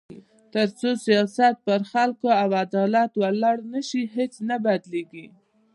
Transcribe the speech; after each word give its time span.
تر 0.53 0.67
څو 0.79 0.89
سیاست 1.05 1.55
پر 1.65 1.81
خلکو 1.91 2.27
او 2.41 2.49
عدالت 2.65 3.11
ولاړ 3.21 3.57
نه 3.73 3.81
شي، 3.89 4.01
هیڅ 4.15 4.33
نه 4.49 4.55
بدلېږي. 4.65 5.25